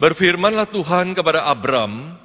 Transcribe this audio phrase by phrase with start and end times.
[0.00, 2.16] Berfirmanlah Tuhan kepada Abram,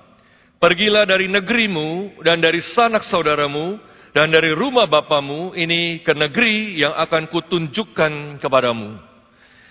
[0.56, 3.76] Pergilah dari negerimu dan dari sanak saudaramu
[4.16, 8.96] dan dari rumah bapamu ini ke negeri yang akan kutunjukkan kepadamu.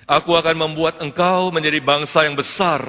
[0.05, 2.85] Aku akan membuat engkau menjadi bangsa yang besar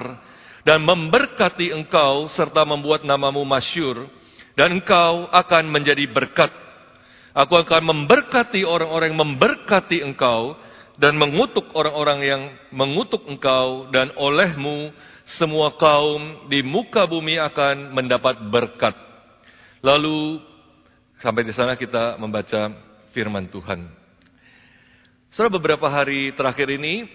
[0.67, 4.11] dan memberkati engkau serta membuat namamu masyur
[4.59, 6.51] dan engkau akan menjadi berkat.
[7.31, 10.59] Aku akan memberkati orang-orang yang memberkati engkau
[10.95, 12.41] dan mengutuk orang-orang yang
[12.71, 14.95] mengutuk engkau dan olehmu
[15.27, 18.95] semua kaum di muka bumi akan mendapat berkat.
[19.83, 20.39] Lalu
[21.19, 22.71] sampai di sana kita membaca
[23.11, 23.85] firman Tuhan.
[25.35, 27.11] Setelah beberapa hari terakhir ini,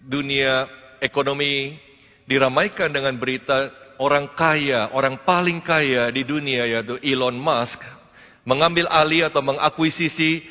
[0.00, 0.64] dunia
[0.96, 1.76] ekonomi
[2.24, 3.68] diramaikan dengan berita
[4.00, 7.84] orang kaya, orang paling kaya di dunia yaitu Elon Musk
[8.44, 10.44] mengambil alih atau mengakuisisi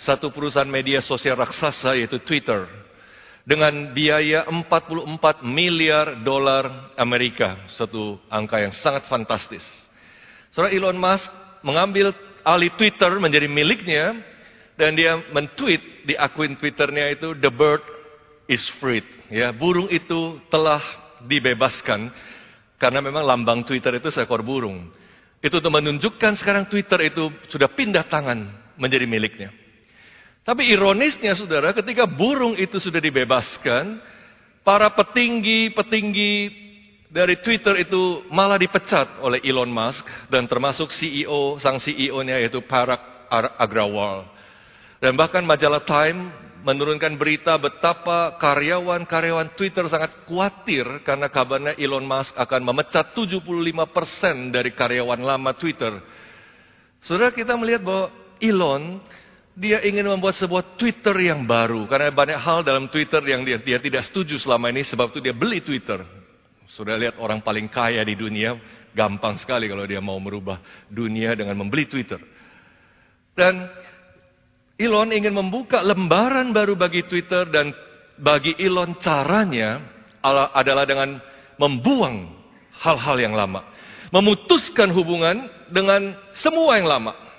[0.00, 2.64] satu perusahaan media sosial raksasa yaitu Twitter
[3.44, 9.64] dengan biaya 44 miliar dolar Amerika, satu angka yang sangat fantastis.
[10.52, 11.28] Saudara Elon Musk
[11.60, 14.16] mengambil alih Twitter menjadi miliknya
[14.80, 17.84] dan dia mentweet di akun Twitternya itu the bird
[18.48, 19.04] is free.
[19.28, 20.80] Ya, burung itu telah
[21.28, 22.08] dibebaskan
[22.80, 24.88] karena memang lambang Twitter itu seekor burung.
[25.44, 28.48] Itu untuk menunjukkan sekarang Twitter itu sudah pindah tangan
[28.80, 29.59] menjadi miliknya.
[30.40, 34.00] Tapi ironisnya saudara, ketika burung itu sudah dibebaskan,
[34.64, 36.32] para petinggi-petinggi
[37.10, 43.28] dari Twitter itu malah dipecat oleh Elon Musk dan termasuk CEO, sang CEO-nya yaitu Parag
[43.58, 44.30] Agrawal.
[45.02, 46.30] Dan bahkan majalah Time
[46.60, 54.70] menurunkan berita betapa karyawan-karyawan Twitter sangat khawatir karena kabarnya Elon Musk akan memecat 75% dari
[54.76, 55.98] karyawan lama Twitter.
[57.00, 59.00] Saudara kita melihat bahwa Elon
[59.54, 61.84] dia ingin membuat sebuah Twitter yang baru.
[61.90, 64.86] Karena banyak hal dalam Twitter yang dia, dia tidak setuju selama ini.
[64.86, 66.02] Sebab itu dia beli Twitter.
[66.70, 68.54] Sudah lihat orang paling kaya di dunia.
[68.90, 70.58] Gampang sekali kalau dia mau merubah
[70.90, 72.18] dunia dengan membeli Twitter.
[73.34, 73.70] Dan
[74.80, 77.46] Elon ingin membuka lembaran baru bagi Twitter.
[77.50, 77.74] Dan
[78.18, 79.82] bagi Elon caranya
[80.54, 81.18] adalah dengan
[81.58, 82.32] membuang
[82.80, 83.66] hal-hal yang lama.
[84.10, 87.29] Memutuskan hubungan dengan semua yang lama.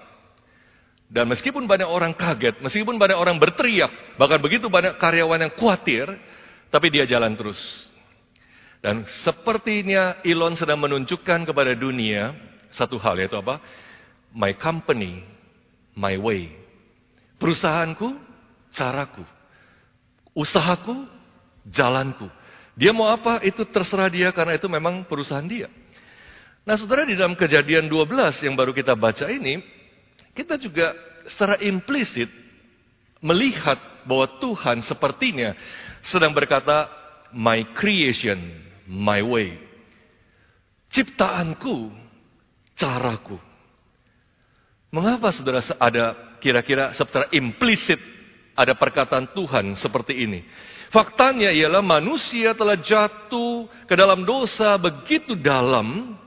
[1.12, 6.08] Dan meskipun banyak orang kaget, meskipun banyak orang berteriak, bahkan begitu banyak karyawan yang khawatir,
[6.72, 7.60] tapi dia jalan terus.
[8.80, 12.32] Dan sepertinya Elon sedang menunjukkan kepada dunia
[12.72, 13.60] satu hal yaitu apa?
[14.32, 15.28] My company,
[16.00, 16.56] my way.
[17.36, 18.16] Perusahaanku,
[18.72, 19.28] caraku.
[20.32, 20.96] Usahaku,
[21.68, 22.32] jalanku.
[22.80, 25.68] Dia mau apa, itu terserah dia karena itu memang perusahaan dia.
[26.64, 29.60] Nah saudara di dalam kejadian 12 yang baru kita baca ini,
[30.32, 30.96] kita juga
[31.28, 32.28] secara implisit
[33.22, 33.78] melihat
[34.08, 35.54] bahwa Tuhan sepertinya
[36.02, 36.90] sedang berkata,
[37.36, 38.38] my creation,
[38.90, 39.56] my way.
[40.92, 41.94] Ciptaanku,
[42.76, 43.40] caraku.
[44.92, 48.02] Mengapa saudara ada kira-kira secara implisit
[48.52, 50.44] ada perkataan Tuhan seperti ini?
[50.92, 56.20] Faktanya ialah manusia telah jatuh ke dalam dosa begitu dalam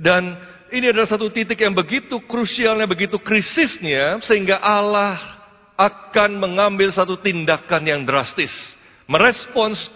[0.00, 5.40] dan ini adalah satu titik yang begitu krusialnya, begitu krisisnya, sehingga Allah
[5.78, 8.52] akan mengambil satu tindakan yang drastis.
[9.10, 9.90] Merespons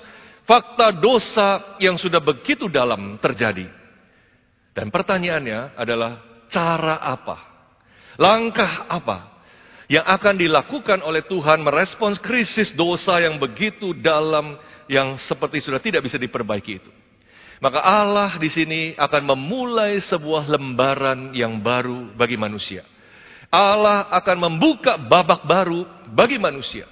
[0.49, 3.69] fakta dosa yang sudah begitu dalam terjadi.
[4.75, 6.19] Dan pertanyaannya adalah
[6.51, 7.37] cara apa?
[8.19, 9.35] Langkah apa
[9.87, 14.57] yang akan dilakukan oleh Tuhan merespons krisis dosa yang begitu dalam
[14.89, 16.91] yang seperti sudah tidak bisa diperbaiki itu.
[17.65, 22.85] Maka Allah di sini akan memulai sebuah lembaran yang baru bagi manusia.
[23.49, 26.85] Allah akan membuka babak baru bagi manusia.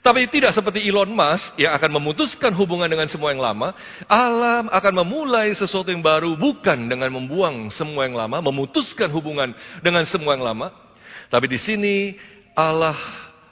[0.00, 3.76] Tapi tidak seperti Elon Musk yang akan memutuskan hubungan dengan semua yang lama.
[4.08, 9.52] Allah akan memulai sesuatu yang baru bukan dengan membuang semua yang lama, memutuskan hubungan
[9.84, 10.72] dengan semua yang lama.
[11.28, 12.16] Tapi di sini
[12.56, 12.96] Allah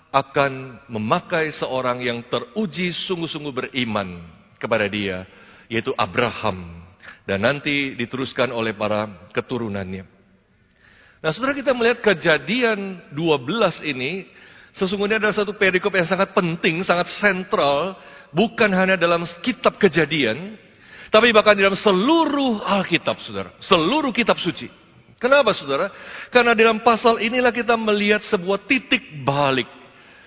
[0.08, 4.24] akan memakai seorang yang teruji sungguh-sungguh beriman
[4.56, 5.28] kepada dia
[5.68, 6.84] yaitu Abraham.
[7.28, 10.04] Dan nanti diteruskan oleh para keturunannya.
[11.20, 14.24] Nah saudara kita melihat kejadian 12 ini,
[14.72, 18.00] sesungguhnya adalah satu perikop yang sangat penting, sangat sentral,
[18.32, 20.56] bukan hanya dalam kitab kejadian,
[21.08, 23.56] tapi bahkan dalam seluruh Alkitab, saudara.
[23.64, 24.68] Seluruh kitab suci.
[25.18, 25.90] Kenapa, saudara?
[26.30, 29.66] Karena dalam pasal inilah kita melihat sebuah titik balik.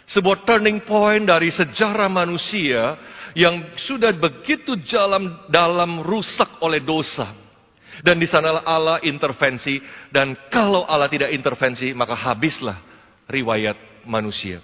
[0.09, 2.99] Sebuah turning point dari sejarah manusia
[3.37, 7.31] yang sudah begitu dalam dalam rusak oleh dosa.
[8.01, 9.77] Dan di sanalah Allah intervensi
[10.09, 12.79] dan kalau Allah tidak intervensi maka habislah
[13.29, 14.63] riwayat manusia.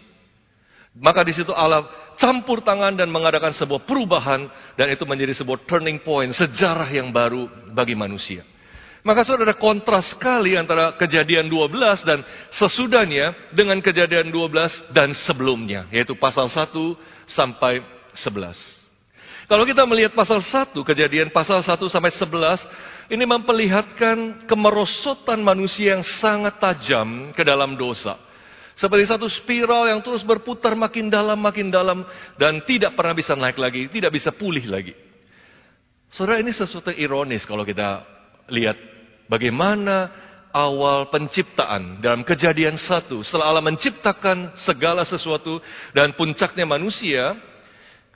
[0.97, 1.85] Maka di situ Allah
[2.17, 7.45] campur tangan dan mengadakan sebuah perubahan dan itu menjadi sebuah turning point, sejarah yang baru
[7.69, 8.41] bagi manusia.
[9.05, 12.19] Maka saudara ada kontras sekali antara kejadian 12 dan
[12.51, 16.73] sesudahnya dengan kejadian 12 dan sebelumnya, yaitu pasal 1
[17.29, 17.79] sampai
[18.17, 19.47] 11.
[19.47, 22.67] Kalau kita melihat pasal 1, kejadian pasal 1 sampai 11,
[23.07, 28.19] ini memperlihatkan kemerosotan manusia yang sangat tajam ke dalam dosa.
[28.77, 32.05] Seperti satu spiral yang terus berputar makin dalam, makin dalam.
[32.37, 34.93] Dan tidak pernah bisa naik lagi, tidak bisa pulih lagi.
[36.13, 38.05] Saudara ini sesuatu ironis kalau kita
[38.47, 38.77] lihat
[39.27, 40.11] bagaimana
[40.53, 43.25] awal penciptaan dalam kejadian satu.
[43.25, 45.57] Setelah Allah menciptakan segala sesuatu
[45.91, 47.33] dan puncaknya manusia.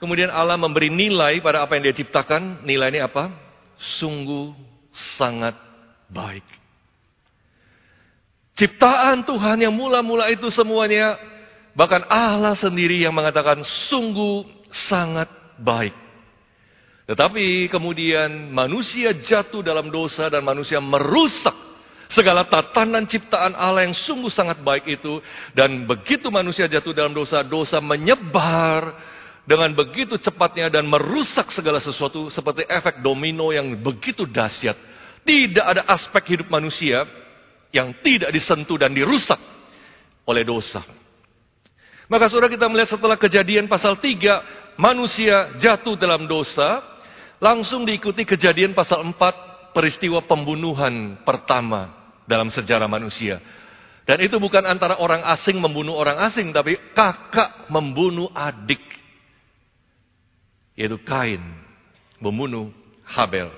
[0.02, 2.66] Kemudian Allah memberi nilai pada apa yang dia ciptakan.
[2.66, 3.30] Nilai ini apa?
[3.78, 4.50] Sungguh
[4.90, 5.54] sangat
[6.10, 6.42] baik.
[8.58, 11.14] Ciptaan Tuhan yang mula-mula itu semuanya,
[11.78, 14.42] bahkan Allah sendiri yang mengatakan sungguh
[14.74, 15.30] sangat
[15.62, 15.94] baik.
[17.06, 21.54] Tetapi kemudian manusia jatuh dalam dosa dan manusia merusak
[22.10, 25.22] segala tatanan ciptaan Allah yang sungguh sangat baik itu.
[25.54, 29.11] Dan begitu manusia jatuh dalam dosa, dosa menyebar
[29.42, 34.78] dengan begitu cepatnya dan merusak segala sesuatu seperti efek domino yang begitu dahsyat.
[35.22, 37.06] Tidak ada aspek hidup manusia
[37.74, 39.38] yang tidak disentuh dan dirusak
[40.26, 40.82] oleh dosa.
[42.06, 46.84] Maka saudara kita melihat setelah kejadian pasal 3, manusia jatuh dalam dosa,
[47.40, 51.90] langsung diikuti kejadian pasal 4, peristiwa pembunuhan pertama
[52.28, 53.40] dalam sejarah manusia.
[54.02, 59.01] Dan itu bukan antara orang asing membunuh orang asing, tapi kakak membunuh adik.
[60.78, 61.42] Yaitu Kain
[62.18, 62.70] membunuh
[63.04, 63.50] Habel.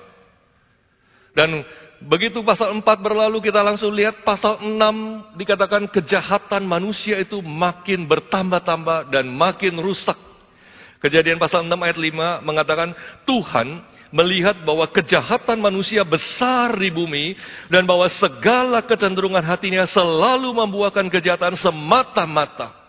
[1.35, 1.63] Dan
[2.05, 9.09] Begitu pasal 4 berlalu kita langsung lihat pasal 6 dikatakan kejahatan manusia itu makin bertambah-tambah
[9.09, 10.19] dan makin rusak.
[10.99, 13.81] Kejadian pasal 6 ayat 5 mengatakan Tuhan
[14.13, 17.33] melihat bahwa kejahatan manusia besar di bumi
[17.73, 22.84] dan bahwa segala kecenderungan hatinya selalu membuahkan kejahatan semata-mata.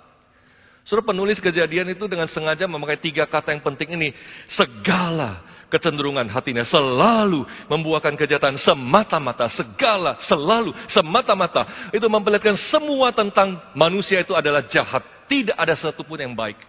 [0.86, 4.14] Suruh penulis kejadian itu dengan sengaja memakai tiga kata yang penting ini.
[4.46, 11.90] Segala kecenderungan hatinya selalu membuahkan kejahatan semata-mata, segala, selalu, semata-mata.
[11.90, 15.02] Itu memperlihatkan semua tentang manusia itu adalah jahat.
[15.26, 16.62] Tidak ada satupun yang baik.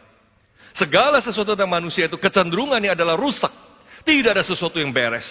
[0.74, 3.54] Segala sesuatu tentang manusia itu kecenderungannya adalah rusak.
[4.02, 5.30] Tidak ada sesuatu yang beres.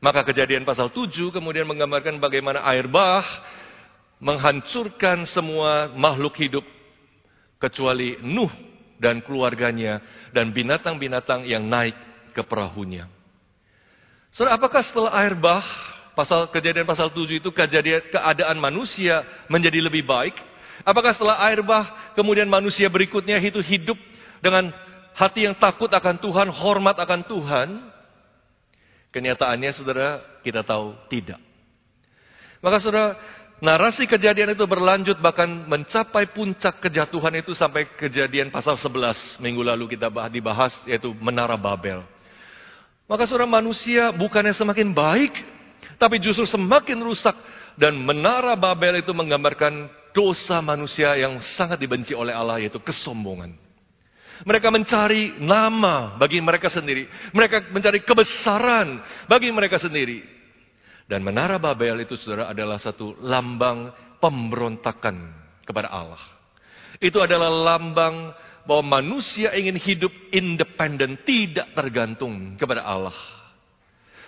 [0.00, 3.22] Maka kejadian pasal 7 kemudian menggambarkan bagaimana air bah
[4.18, 6.64] menghancurkan semua makhluk hidup
[7.62, 8.50] kecuali Nuh
[8.98, 10.02] dan keluarganya
[10.34, 11.94] dan binatang-binatang yang naik
[12.34, 13.06] ke perahunya.
[14.34, 15.62] Saudara, apakah setelah air bah,
[16.18, 20.34] pasal kejadian pasal 7 itu kejadian keadaan manusia menjadi lebih baik?
[20.82, 23.98] Apakah setelah air bah, kemudian manusia berikutnya itu hidup
[24.42, 24.72] dengan
[25.14, 27.68] hati yang takut akan Tuhan, hormat akan Tuhan?
[29.12, 31.36] Kenyataannya saudara, kita tahu tidak.
[32.64, 33.20] Maka saudara,
[33.62, 39.94] narasi kejadian itu berlanjut bahkan mencapai puncak kejatuhan itu sampai kejadian pasal 11 minggu lalu
[39.94, 42.02] kita dibahas yaitu Menara Babel.
[43.06, 45.32] Maka seorang manusia bukannya semakin baik,
[46.00, 47.34] tapi justru semakin rusak.
[47.72, 53.56] Dan menara Babel itu menggambarkan dosa manusia yang sangat dibenci oleh Allah, yaitu kesombongan.
[54.44, 57.08] Mereka mencari nama bagi mereka sendiri.
[57.32, 60.24] Mereka mencari kebesaran bagi mereka sendiri.
[61.06, 63.90] Dan menara Babel itu saudara adalah satu lambang
[64.22, 65.16] pemberontakan
[65.66, 66.22] kepada Allah.
[67.02, 68.30] Itu adalah lambang
[68.62, 73.14] bahwa manusia ingin hidup independen, tidak tergantung kepada Allah.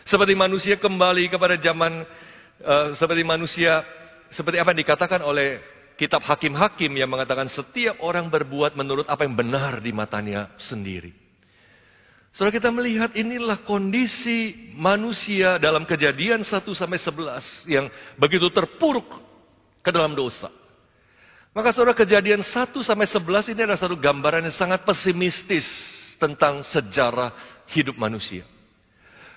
[0.04, 2.04] Seperti manusia kembali kepada zaman,
[2.60, 3.80] uh, seperti manusia,
[4.34, 5.62] seperti apa yang dikatakan oleh
[5.94, 11.23] kitab hakim-hakim yang mengatakan setiap orang berbuat menurut apa yang benar di matanya sendiri.
[12.34, 17.86] Saudara kita melihat inilah kondisi manusia dalam kejadian 1 sampai 11 yang
[18.18, 19.06] begitu terpuruk
[19.78, 20.50] ke dalam dosa.
[21.54, 25.62] Maka saudara kejadian 1 sampai 11 ini adalah satu gambaran yang sangat pesimistis
[26.18, 27.30] tentang sejarah
[27.70, 28.42] hidup manusia.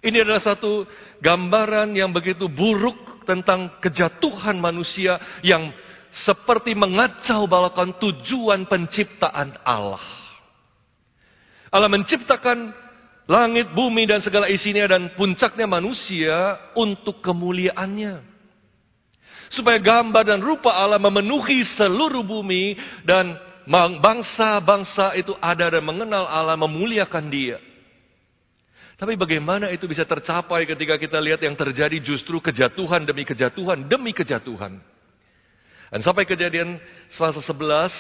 [0.02, 0.90] Ini adalah satu
[1.22, 2.98] gambaran yang begitu buruk
[3.30, 5.70] tentang kejatuhan manusia yang
[6.10, 10.02] seperti mengacau balakan tujuan penciptaan Allah.
[11.70, 12.87] Allah menciptakan
[13.28, 18.38] langit, bumi, dan segala isinya dan puncaknya manusia untuk kemuliaannya
[19.48, 22.76] supaya gambar dan rupa Allah memenuhi seluruh bumi
[23.08, 23.36] dan
[24.00, 27.58] bangsa-bangsa itu ada dan mengenal Allah, memuliakan Dia.
[28.98, 34.10] Tapi bagaimana itu bisa tercapai ketika kita lihat yang terjadi justru kejatuhan demi kejatuhan demi
[34.10, 34.82] kejatuhan.
[35.88, 36.82] Dan sampai kejadian
[37.14, 37.94] selasa 11,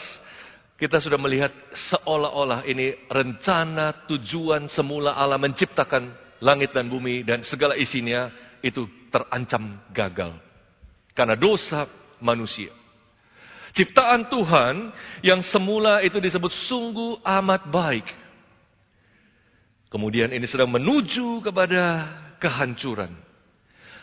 [0.77, 7.73] kita sudah melihat seolah-olah ini rencana tujuan semula Allah menciptakan langit dan bumi dan segala
[7.73, 8.29] isinya
[8.61, 10.37] itu terancam gagal.
[11.17, 11.89] Karena dosa
[12.21, 12.69] manusia.
[13.73, 14.93] Ciptaan Tuhan
[15.25, 18.07] yang semula itu disebut sungguh amat baik.
[19.89, 22.05] Kemudian ini sedang menuju kepada
[22.37, 23.17] kehancuran.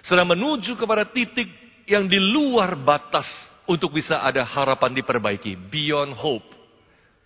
[0.03, 1.47] Sedang menuju kepada titik
[1.87, 3.31] yang di luar batas
[3.63, 5.55] untuk bisa ada harapan diperbaiki.
[5.71, 6.64] Beyond hope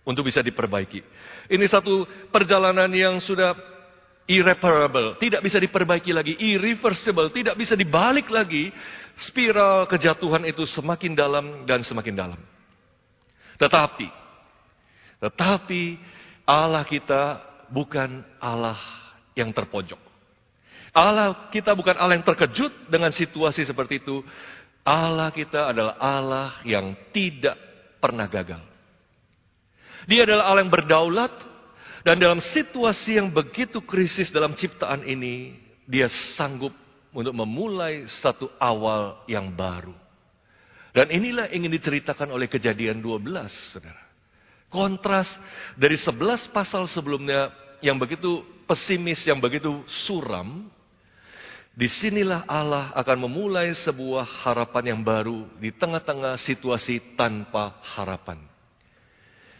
[0.07, 1.01] untuk bisa diperbaiki.
[1.49, 3.55] Ini satu perjalanan yang sudah
[4.29, 8.69] irreparable, tidak bisa diperbaiki lagi, irreversible, tidak bisa dibalik lagi.
[9.19, 12.39] Spiral kejatuhan itu semakin dalam dan semakin dalam.
[13.59, 14.07] Tetapi,
[15.19, 15.83] tetapi
[16.47, 18.79] Allah kita bukan Allah
[19.35, 19.99] yang terpojok.
[20.95, 24.23] Allah kita bukan Allah yang terkejut dengan situasi seperti itu.
[24.87, 27.59] Allah kita adalah Allah yang tidak
[27.99, 28.68] pernah gagal.
[30.09, 31.33] Dia adalah Allah yang berdaulat
[32.01, 35.53] dan dalam situasi yang begitu krisis dalam ciptaan ini,
[35.85, 36.73] dia sanggup
[37.13, 39.93] untuk memulai satu awal yang baru.
[40.89, 43.29] Dan inilah ingin diceritakan oleh kejadian 12,
[43.69, 44.01] saudara.
[44.73, 45.29] Kontras
[45.77, 50.69] dari 11 pasal sebelumnya yang begitu pesimis, yang begitu suram,
[51.73, 58.41] di sinilah Allah akan memulai sebuah harapan yang baru di tengah-tengah situasi tanpa harapan.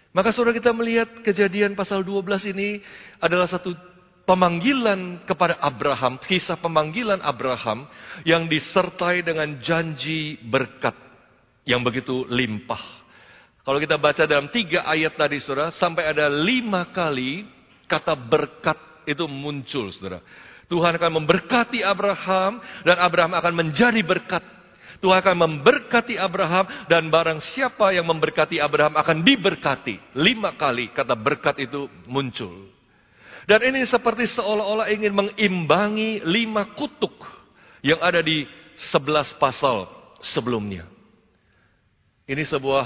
[0.09, 2.81] Maka saudara kita melihat kejadian pasal 12 ini
[3.21, 3.77] adalah satu
[4.25, 7.85] pemanggilan kepada Abraham, kisah pemanggilan Abraham
[8.25, 10.93] yang disertai dengan janji berkat
[11.65, 12.81] yang begitu limpah.
[13.61, 17.45] Kalau kita baca dalam tiga ayat tadi saudara, sampai ada lima kali
[17.85, 20.25] kata berkat itu muncul saudara.
[20.69, 24.41] Tuhan akan memberkati Abraham dan Abraham akan menjadi berkat
[24.97, 30.17] Tuhan akan memberkati Abraham dan barang siapa yang memberkati Abraham akan diberkati.
[30.17, 32.73] Lima kali kata berkat itu muncul.
[33.45, 37.13] Dan ini seperti seolah-olah ingin mengimbangi lima kutuk
[37.81, 38.45] yang ada di
[38.77, 39.89] sebelas pasal
[40.21, 40.85] sebelumnya.
[42.29, 42.85] Ini sebuah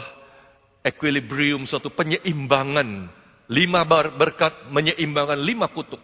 [0.88, 3.12] equilibrium, suatu penyeimbangan.
[3.52, 3.84] Lima
[4.16, 6.00] berkat menyeimbangkan lima kutuk.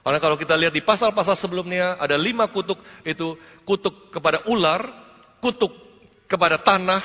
[0.00, 3.36] Karena kalau kita lihat di pasal-pasal sebelumnya ada lima kutuk itu
[3.68, 4.88] kutuk kepada ular,
[5.40, 5.72] kutuk
[6.28, 7.02] kepada tanah,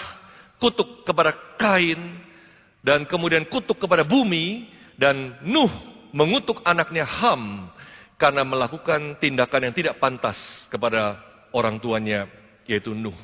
[0.60, 2.20] kutuk kepada kain,
[2.84, 4.68] dan kemudian kutuk kepada bumi,
[5.00, 5.72] dan Nuh
[6.13, 7.74] mengutuk anaknya Ham
[8.22, 10.38] karena melakukan tindakan yang tidak pantas
[10.70, 11.18] kepada
[11.56, 12.30] orang tuanya,
[12.70, 13.16] yaitu Nuh.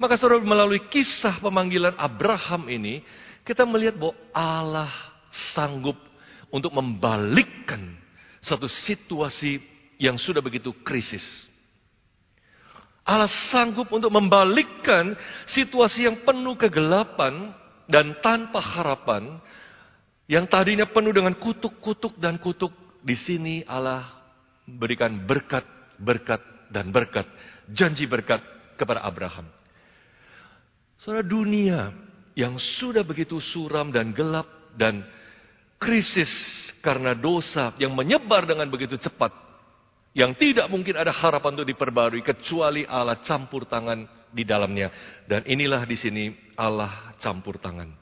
[0.00, 3.04] Maka saudara melalui kisah pemanggilan Abraham ini,
[3.44, 4.92] kita melihat bahwa Allah
[5.28, 5.96] sanggup
[6.48, 8.00] untuk membalikkan
[8.40, 9.60] satu situasi
[10.00, 11.46] yang sudah begitu krisis.
[13.04, 15.16] Allah sanggup untuk membalikkan
[15.48, 17.50] situasi yang penuh kegelapan
[17.90, 19.40] dan tanpa harapan
[20.30, 22.70] yang tadinya penuh dengan kutuk-kutuk dan kutuk
[23.02, 24.06] di sini Allah
[24.62, 25.66] berikan berkat,
[25.98, 26.38] berkat
[26.70, 27.26] dan berkat,
[27.66, 28.38] janji berkat
[28.78, 29.48] kepada Abraham.
[31.02, 31.90] Saudara dunia
[32.38, 34.46] yang sudah begitu suram dan gelap
[34.78, 35.02] dan
[35.80, 36.30] krisis
[36.84, 39.49] karena dosa yang menyebar dengan begitu cepat
[40.10, 44.90] yang tidak mungkin ada harapan untuk diperbarui kecuali Allah campur tangan di dalamnya.
[45.26, 46.24] Dan inilah di sini
[46.58, 47.94] Allah campur tangan.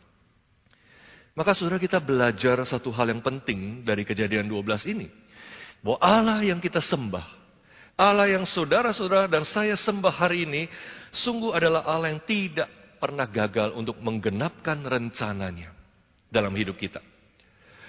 [1.37, 5.07] Maka saudara kita belajar satu hal yang penting dari kejadian 12 ini.
[5.79, 7.27] Bahwa Allah yang kita sembah,
[7.95, 10.67] Allah yang saudara-saudara dan saya sembah hari ini,
[11.15, 12.67] sungguh adalah Allah yang tidak
[12.99, 15.71] pernah gagal untuk menggenapkan rencananya
[16.27, 16.99] dalam hidup kita.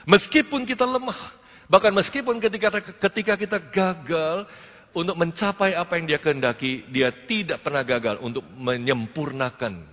[0.06, 1.39] Meskipun kita lemah,
[1.70, 4.50] Bahkan meskipun ketika, ketika kita gagal
[4.90, 9.86] untuk mencapai apa yang dia kehendaki, dia tidak pernah gagal untuk menyempurnakan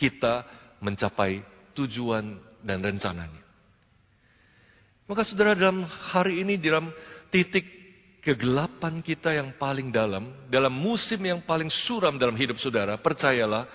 [0.00, 0.48] kita
[0.80, 1.44] mencapai
[1.76, 3.44] tujuan dan rencananya.
[5.04, 6.88] Maka saudara dalam hari ini, dalam
[7.28, 7.64] titik
[8.24, 13.68] kegelapan kita yang paling dalam, dalam musim yang paling suram dalam hidup saudara, percayalah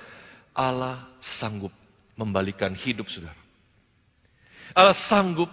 [0.53, 1.73] Allah sanggup
[2.17, 3.37] membalikan hidup saudara.
[4.73, 5.49] Allah sanggup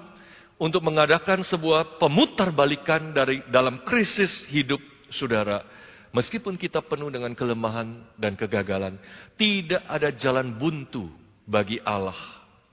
[0.61, 5.65] untuk mengadakan sebuah pemutarbalikan dari dalam krisis hidup saudara.
[6.13, 9.01] Meskipun kita penuh dengan kelemahan dan kegagalan,
[9.41, 11.09] tidak ada jalan buntu
[11.49, 12.19] bagi Allah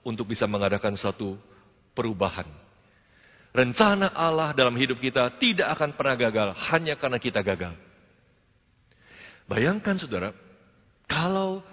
[0.04, 1.40] untuk bisa mengadakan satu
[1.96, 2.50] perubahan.
[3.56, 7.74] Rencana Allah dalam hidup kita tidak akan pernah gagal hanya karena kita gagal.
[9.48, 10.36] Bayangkan saudara,
[11.08, 11.64] kalau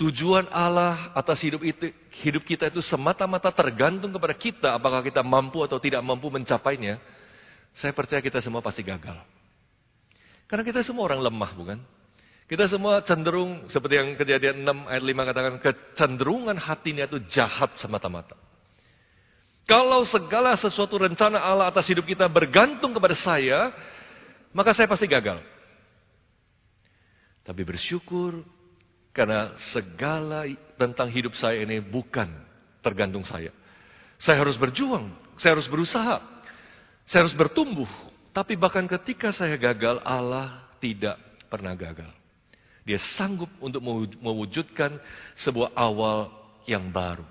[0.00, 1.92] Tujuan Allah atas hidup itu,
[2.24, 6.96] hidup kita itu semata-mata tergantung kepada kita apakah kita mampu atau tidak mampu mencapainya.
[7.76, 9.20] Saya percaya kita semua pasti gagal.
[10.48, 11.78] Karena kita semua orang lemah, bukan?
[12.48, 18.34] Kita semua cenderung, seperti yang kejadian 6 ayat 5 katakan, kecenderungan hatinya itu jahat semata-mata.
[19.68, 23.70] Kalau segala sesuatu rencana Allah atas hidup kita bergantung kepada saya,
[24.50, 25.44] maka saya pasti gagal.
[27.44, 28.42] Tapi bersyukur
[29.10, 30.46] karena segala
[30.78, 32.30] tentang hidup saya ini bukan
[32.80, 33.50] tergantung saya.
[34.20, 36.20] Saya harus berjuang, saya harus berusaha,
[37.08, 37.88] saya harus bertumbuh.
[38.30, 41.18] Tapi bahkan ketika saya gagal, Allah tidak
[41.50, 42.12] pernah gagal.
[42.86, 43.82] Dia sanggup untuk
[44.22, 44.96] mewujudkan
[45.36, 46.30] sebuah awal
[46.64, 47.26] yang baru.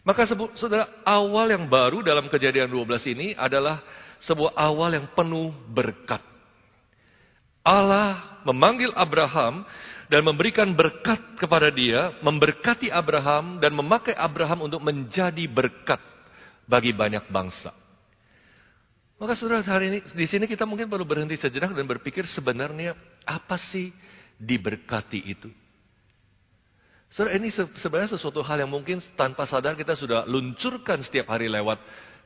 [0.00, 0.24] Maka
[0.56, 3.84] saudara, awal yang baru dalam kejadian 12 ini adalah
[4.24, 6.24] sebuah awal yang penuh berkat.
[7.60, 9.68] Allah memanggil Abraham
[10.10, 16.00] dan memberikan berkat kepada dia, memberkati Abraham dan memakai Abraham untuk menjadi berkat
[16.66, 17.70] bagi banyak bangsa.
[19.20, 22.96] Maka saudara hari ini di sini kita mungkin perlu berhenti sejenak dan berpikir sebenarnya
[23.28, 23.92] apa sih
[24.40, 25.52] diberkati itu.
[27.12, 31.76] Saudara, ini sebenarnya sesuatu hal yang mungkin tanpa sadar kita sudah luncurkan setiap hari lewat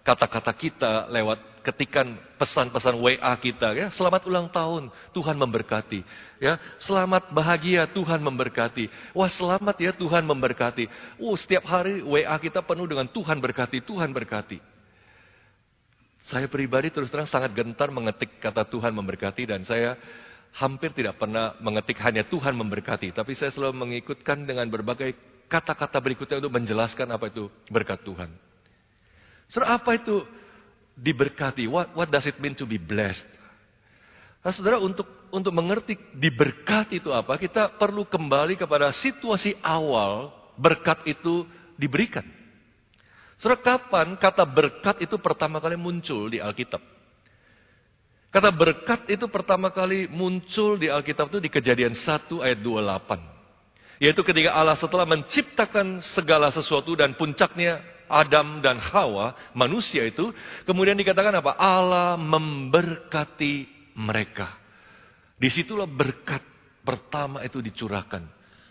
[0.04, 3.88] kata-kata kita, lewat ketikan pesan-pesan WA kita ya.
[3.88, 6.04] Selamat ulang tahun, Tuhan memberkati.
[6.36, 8.92] Ya, selamat bahagia, Tuhan memberkati.
[9.16, 10.84] Wah, selamat ya Tuhan memberkati.
[11.16, 14.60] Uh, setiap hari WA kita penuh dengan Tuhan berkati, Tuhan berkati.
[16.28, 19.96] Saya pribadi terus terang sangat gentar mengetik kata Tuhan memberkati dan saya
[20.56, 25.12] hampir tidak pernah mengetik hanya Tuhan memberkati, tapi saya selalu mengikutkan dengan berbagai
[25.48, 28.32] kata-kata berikutnya untuk menjelaskan apa itu berkat Tuhan.
[29.54, 30.26] Saudara, apa itu
[30.98, 31.70] diberkati?
[31.70, 33.22] What, what does it mean to be blessed?
[34.42, 41.06] Nah, saudara, untuk untuk mengerti diberkati itu apa, kita perlu kembali kepada situasi awal berkat
[41.06, 41.46] itu
[41.78, 42.26] diberikan.
[43.38, 46.82] Saudara, kapan kata berkat itu pertama kali muncul di Alkitab?
[48.34, 53.33] Kata berkat itu pertama kali muncul di Alkitab itu di kejadian 1 ayat 28.
[54.02, 60.34] Yaitu ketika Allah setelah menciptakan segala sesuatu dan puncaknya Adam dan Hawa, manusia itu,
[60.68, 61.56] kemudian dikatakan apa?
[61.56, 64.54] Allah memberkati mereka.
[65.38, 66.42] Di situlah berkat
[66.84, 68.22] pertama itu dicurahkan.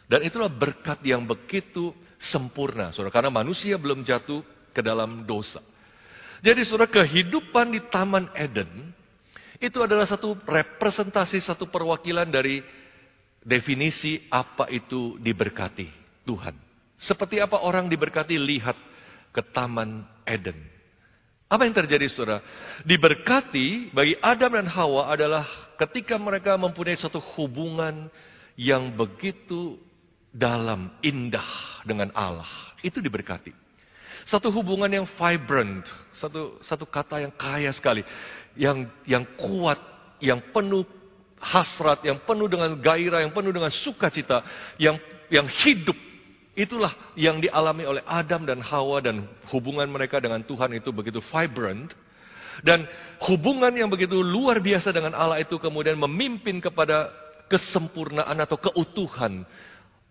[0.08, 3.12] Dan itulah berkat yang begitu sempurna, saudara.
[3.12, 5.64] Karena manusia belum jatuh ke dalam dosa.
[6.44, 8.92] Jadi saudara, kehidupan di Taman Eden,
[9.64, 12.60] itu adalah satu representasi, satu perwakilan dari
[13.44, 15.88] definisi apa itu diberkati
[16.24, 16.56] Tuhan.
[16.98, 18.76] Seperti apa orang diberkati lihat
[19.36, 20.56] ke Taman Eden.
[21.52, 22.42] Apa yang terjadi saudara?
[22.82, 25.46] Diberkati bagi Adam dan Hawa adalah
[25.78, 28.10] ketika mereka mempunyai satu hubungan
[28.58, 29.78] yang begitu
[30.34, 31.46] dalam, indah
[31.86, 32.50] dengan Allah.
[32.82, 33.54] Itu diberkati.
[34.26, 35.84] Satu hubungan yang vibrant,
[36.16, 38.02] satu satu kata yang kaya sekali
[38.56, 39.78] yang yang kuat,
[40.24, 40.88] yang penuh
[41.44, 44.42] hasrat, yang penuh dengan gairah, yang penuh dengan sukacita,
[44.80, 44.96] yang
[45.28, 45.96] yang hidup.
[46.54, 51.92] Itulah yang dialami oleh Adam dan Hawa dan hubungan mereka dengan Tuhan itu begitu vibrant.
[52.62, 52.86] Dan
[53.26, 57.10] hubungan yang begitu luar biasa dengan Allah itu kemudian memimpin kepada
[57.50, 59.42] kesempurnaan atau keutuhan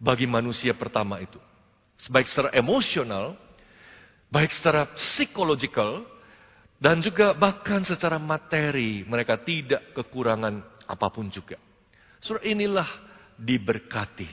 [0.03, 1.38] bagi manusia pertama itu.
[2.11, 3.38] Baik secara emosional,
[4.27, 6.03] baik secara psikologikal,
[6.83, 11.57] dan juga bahkan secara materi mereka tidak kekurangan apa pun juga.
[12.20, 12.87] Surah inilah
[13.40, 14.28] diberkati.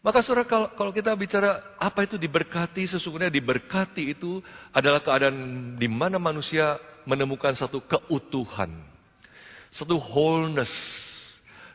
[0.00, 4.40] Maka surah kalau, kalau kita bicara apa itu diberkati, sesungguhnya diberkati itu
[4.72, 8.72] adalah keadaan di mana manusia menemukan satu keutuhan.
[9.72, 10.72] Satu wholeness.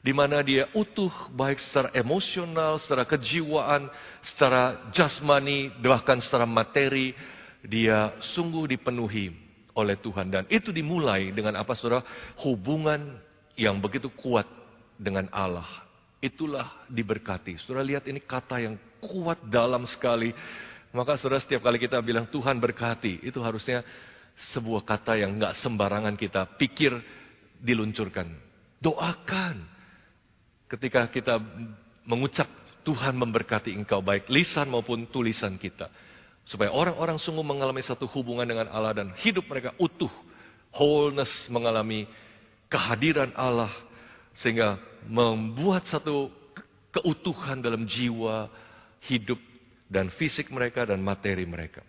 [0.06, 3.90] Di mana dia utuh baik secara emosional, secara kejiwaan,
[4.22, 7.18] secara jasmani, bahkan secara materi,
[7.66, 9.45] dia sungguh dipenuhi
[9.76, 10.32] oleh Tuhan.
[10.32, 12.02] Dan itu dimulai dengan apa saudara?
[12.42, 13.20] Hubungan
[13.60, 14.48] yang begitu kuat
[14.96, 15.68] dengan Allah.
[16.24, 17.60] Itulah diberkati.
[17.62, 20.32] Saudara lihat ini kata yang kuat dalam sekali.
[20.96, 23.22] Maka saudara setiap kali kita bilang Tuhan berkati.
[23.22, 23.84] Itu harusnya
[24.56, 26.96] sebuah kata yang nggak sembarangan kita pikir
[27.60, 28.32] diluncurkan.
[28.80, 29.76] Doakan.
[30.66, 31.38] Ketika kita
[32.08, 32.50] mengucap
[32.86, 35.90] Tuhan memberkati engkau baik lisan maupun tulisan kita.
[36.46, 40.12] Supaya orang-orang sungguh mengalami satu hubungan dengan Allah dan hidup mereka utuh.
[40.70, 42.06] Wholeness mengalami
[42.70, 43.74] kehadiran Allah.
[44.38, 44.78] Sehingga
[45.10, 46.30] membuat satu
[46.94, 48.48] keutuhan dalam jiwa,
[49.10, 49.42] hidup,
[49.90, 51.82] dan fisik mereka dan materi mereka.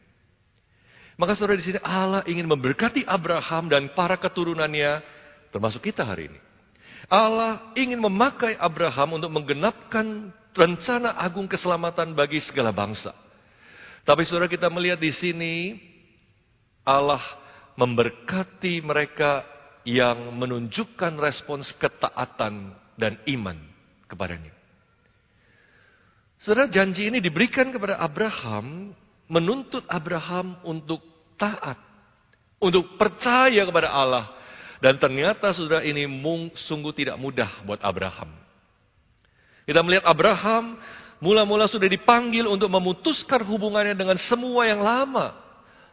[1.16, 5.00] Maka saudara di sini Allah ingin memberkati Abraham dan para keturunannya,
[5.48, 6.40] termasuk kita hari ini.
[7.08, 13.16] Allah ingin memakai Abraham untuk menggenapkan rencana agung keselamatan bagi segala bangsa.
[14.06, 15.54] Tapi saudara kita melihat di sini
[16.86, 17.20] Allah
[17.74, 19.42] memberkati mereka
[19.82, 23.58] yang menunjukkan respons ketaatan dan iman
[24.06, 24.54] kepadanya.
[26.38, 28.94] Saudara, janji ini diberikan kepada Abraham,
[29.26, 31.02] menuntut Abraham untuk
[31.34, 31.80] taat,
[32.62, 34.30] untuk percaya kepada Allah.
[34.78, 36.06] Dan ternyata saudara ini
[36.54, 38.30] sungguh tidak mudah buat Abraham.
[39.66, 40.78] Kita melihat Abraham
[41.22, 45.36] mula-mula sudah dipanggil untuk memutuskan hubungannya dengan semua yang lama.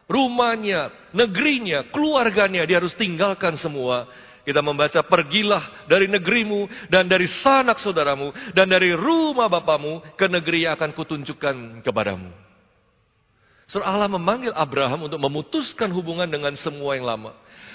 [0.04, 4.04] Rumahnya, negerinya, keluarganya, dia harus tinggalkan semua
[4.44, 10.68] kita membaca, pergilah dari negerimu dan dari sanak saudaramu dan dari rumah bapamu ke negeri
[10.68, 12.28] yang akan kutunjukkan kepadamu.
[13.64, 17.32] Surah Allah memanggil Abraham untuk memutuskan hubungan dengan semua yang lama.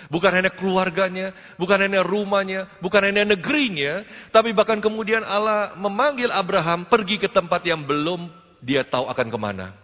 [0.09, 4.01] Bukan hanya keluarganya, bukan hanya rumahnya, bukan hanya negerinya,
[4.33, 8.25] tapi bahkan kemudian Allah memanggil Abraham pergi ke tempat yang belum
[8.57, 9.77] dia tahu akan ke mana.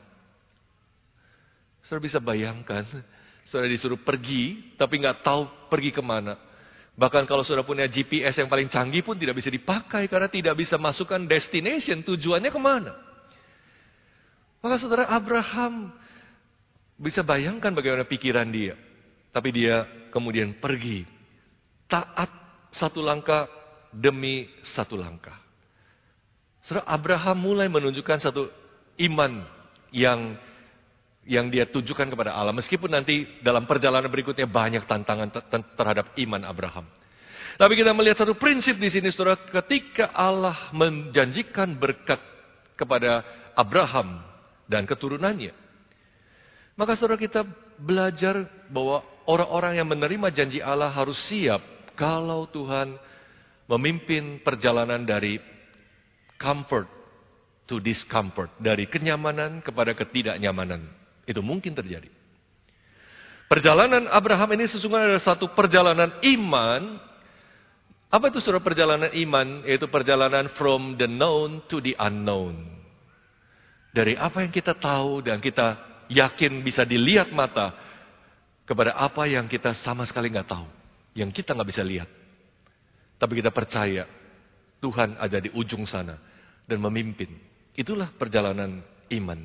[1.85, 2.81] Saudara bisa bayangkan,
[3.45, 6.41] saudara disuruh pergi, tapi nggak tahu pergi ke mana.
[6.97, 10.81] Bahkan kalau sudah punya GPS yang paling canggih pun tidak bisa dipakai karena tidak bisa
[10.81, 12.97] masukkan destination, tujuannya ke mana.
[14.65, 15.93] Maka saudara Abraham
[16.97, 18.73] bisa bayangkan bagaimana pikiran dia.
[19.29, 19.85] Tapi dia
[20.15, 21.03] kemudian pergi.
[21.91, 22.31] Taat
[22.71, 23.51] satu langkah
[23.91, 25.35] demi satu langkah.
[26.63, 28.47] Saudara Abraham mulai menunjukkan satu
[29.03, 29.43] iman
[29.91, 30.39] yang
[31.27, 32.55] yang dia tujukan kepada Allah.
[32.55, 35.29] Meskipun nanti dalam perjalanan berikutnya banyak tantangan
[35.75, 36.87] terhadap iman Abraham.
[37.55, 39.39] Tapi kita melihat satu prinsip di sini, saudara.
[39.39, 42.19] Ketika Allah menjanjikan berkat
[42.75, 43.23] kepada
[43.55, 44.19] Abraham
[44.67, 45.55] dan keturunannya.
[46.75, 47.47] Maka saudara kita
[47.79, 51.61] belajar bahwa orang-orang yang menerima janji Allah harus siap
[51.97, 52.97] kalau Tuhan
[53.65, 55.41] memimpin perjalanan dari
[56.37, 56.87] comfort
[57.65, 58.53] to discomfort.
[58.61, 60.85] Dari kenyamanan kepada ketidaknyamanan.
[61.25, 62.09] Itu mungkin terjadi.
[63.45, 66.97] Perjalanan Abraham ini sesungguhnya adalah satu perjalanan iman.
[68.09, 69.65] Apa itu surah perjalanan iman?
[69.65, 72.57] Yaitu perjalanan from the known to the unknown.
[73.93, 75.77] Dari apa yang kita tahu dan kita
[76.09, 77.84] yakin bisa dilihat mata.
[78.65, 80.67] Kepada apa yang kita sama sekali nggak tahu.
[81.13, 82.09] Yang kita nggak bisa lihat.
[83.15, 84.09] Tapi kita percaya
[84.81, 86.17] Tuhan ada di ujung sana
[86.65, 87.29] dan memimpin.
[87.77, 88.81] Itulah perjalanan
[89.13, 89.39] iman.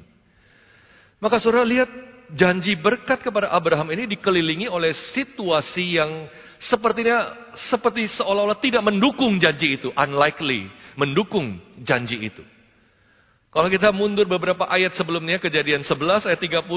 [1.20, 1.90] Maka saudara lihat
[2.32, 9.76] janji berkat kepada Abraham ini dikelilingi oleh situasi yang sepertinya seperti seolah-olah tidak mendukung janji
[9.76, 12.44] itu, unlikely mendukung janji itu.
[13.50, 16.70] Kalau kita mundur beberapa ayat sebelumnya, kejadian 11 ayat 30,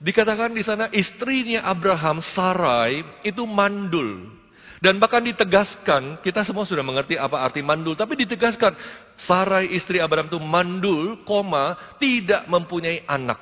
[0.00, 4.32] dikatakan di sana istrinya Abraham, Sarai, itu mandul.
[4.76, 8.76] Dan bahkan ditegaskan, kita semua sudah mengerti apa arti mandul, tapi ditegaskan,
[9.16, 13.40] Sarai istri Abraham itu mandul, koma, tidak mempunyai anak.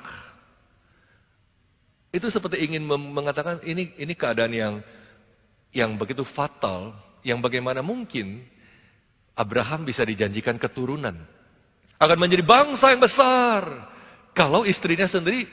[2.15, 4.73] Itu seperti ingin mengatakan ini ini keadaan yang
[5.75, 6.95] yang begitu fatal,
[7.27, 8.47] yang bagaimana mungkin
[9.35, 11.19] Abraham bisa dijanjikan keturunan.
[11.99, 13.91] Akan menjadi bangsa yang besar.
[14.31, 15.47] Kalau istrinya sendiri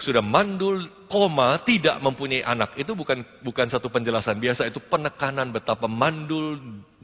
[0.00, 2.74] sudah mandul, koma, tidak mempunyai anak.
[2.80, 6.58] Itu bukan bukan satu penjelasan biasa, itu penekanan betapa mandul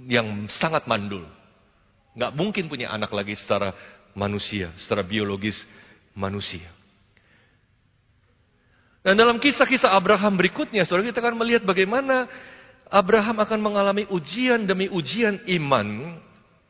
[0.09, 1.29] yang sangat mandul.
[2.17, 3.77] Nggak mungkin punya anak lagi secara
[4.17, 5.63] manusia, secara biologis
[6.17, 6.67] manusia.
[9.05, 12.27] Dan dalam kisah-kisah Abraham berikutnya, saudara kita akan melihat bagaimana
[12.91, 16.19] Abraham akan mengalami ujian demi ujian iman.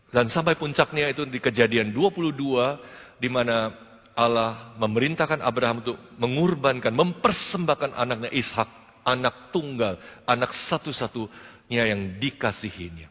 [0.08, 3.72] Dan sampai puncaknya itu di kejadian 22, di mana
[4.18, 8.66] Allah memerintahkan Abraham untuk mengorbankan, mempersembahkan anaknya Ishak,
[9.06, 9.94] anak tunggal,
[10.26, 13.06] anak satu-satunya yang dikasihinya.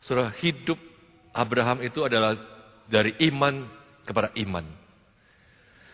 [0.00, 0.80] Saudara, hidup
[1.36, 2.40] Abraham itu adalah
[2.88, 3.68] dari iman
[4.08, 4.64] kepada iman.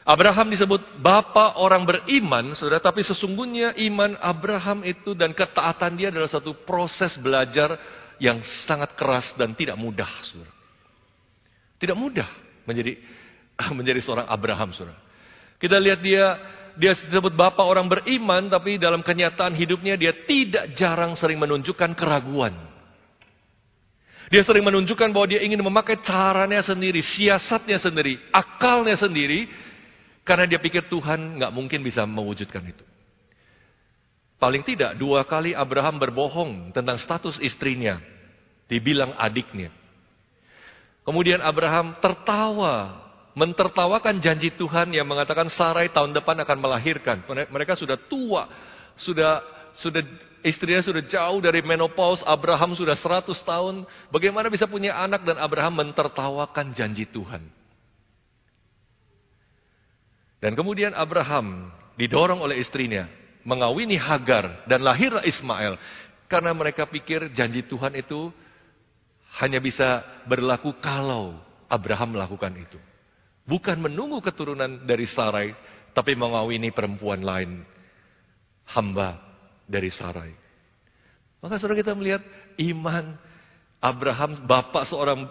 [0.07, 6.31] Abraham disebut bapak orang beriman, saudara, tapi sesungguhnya iman Abraham itu dan ketaatan dia adalah
[6.31, 7.75] satu proses belajar
[8.23, 10.55] yang sangat keras dan tidak mudah, saudara.
[11.83, 12.31] Tidak mudah
[12.63, 13.22] menjadi
[13.79, 14.99] menjadi seorang Abraham, saudara.
[15.59, 16.25] Kita lihat dia
[16.73, 22.57] dia disebut bapak orang beriman, tapi dalam kenyataan hidupnya dia tidak jarang sering menunjukkan keraguan.
[24.33, 29.45] Dia sering menunjukkan bahwa dia ingin memakai caranya sendiri, siasatnya sendiri, akalnya sendiri,
[30.25, 32.85] karena dia pikir Tuhan nggak mungkin bisa mewujudkan itu.
[34.41, 38.03] Paling tidak dua kali Abraham berbohong tentang status istrinya.
[38.67, 39.71] Dibilang adiknya.
[41.07, 43.02] Kemudian Abraham tertawa.
[43.33, 47.25] Mentertawakan janji Tuhan yang mengatakan Sarai tahun depan akan melahirkan.
[47.27, 48.49] Mereka sudah tua.
[48.93, 49.41] Sudah
[49.73, 50.05] sudah
[50.45, 52.21] istrinya sudah jauh dari menopause.
[52.29, 53.89] Abraham sudah 100 tahun.
[54.13, 57.41] Bagaimana bisa punya anak dan Abraham mentertawakan janji Tuhan.
[60.43, 63.07] Dan kemudian Abraham didorong oleh istrinya
[63.47, 65.79] mengawini Hagar dan lahirlah Ismail
[66.27, 68.35] karena mereka pikir janji Tuhan itu
[69.39, 71.39] hanya bisa berlaku kalau
[71.71, 72.92] Abraham melakukan itu.
[73.43, 75.51] Bukan menunggu keturunan dari Sarai,
[75.93, 77.67] tapi mengawini perempuan lain,
[78.71, 79.19] hamba
[79.67, 80.33] dari Sarai.
[81.43, 82.23] Maka saudara kita melihat
[82.63, 83.19] iman
[83.83, 85.27] Abraham, bapak seorang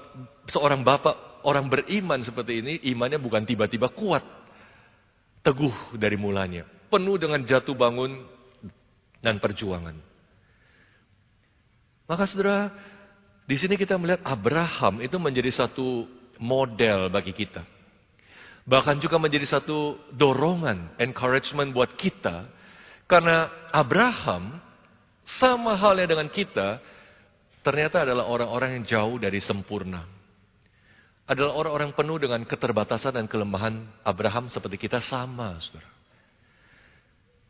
[0.52, 4.28] seorang bapak orang beriman seperti ini, imannya bukan tiba-tiba kuat,
[5.40, 8.28] teguh dari mulanya, penuh dengan jatuh bangun
[9.24, 9.96] dan perjuangan.
[12.12, 12.76] Maka saudara,
[13.48, 17.64] di sini kita melihat Abraham itu menjadi satu model bagi kita.
[18.62, 22.46] Bahkan juga menjadi satu dorongan, encouragement buat kita.
[23.10, 24.62] Karena Abraham,
[25.26, 26.78] sama halnya dengan kita,
[27.66, 30.06] ternyata adalah orang-orang yang jauh dari sempurna.
[31.26, 36.01] Adalah orang-orang penuh dengan keterbatasan dan kelemahan Abraham seperti kita sama, saudara.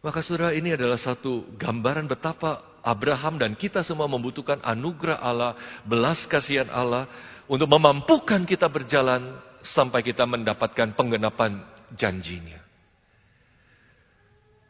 [0.02, 5.54] Maka saudara ini adalah satu gambaran betapa Abraham dan kita semua membutuhkan anugerah Allah,
[5.86, 7.06] belas kasihan Allah
[7.46, 11.62] untuk memampukan kita berjalan sampai kita mendapatkan penggenapan
[11.94, 12.58] janjinya.